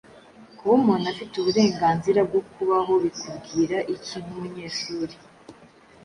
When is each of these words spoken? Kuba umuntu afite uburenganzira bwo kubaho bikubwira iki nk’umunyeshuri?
Kuba 0.57 0.73
umuntu 0.79 1.05
afite 1.13 1.33
uburenganzira 1.37 2.19
bwo 2.27 2.41
kubaho 2.51 2.93
bikubwira 3.03 3.77
iki 3.95 4.15
nk’umunyeshuri? 4.23 5.15